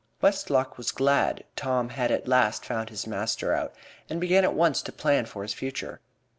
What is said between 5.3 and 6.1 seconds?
his future.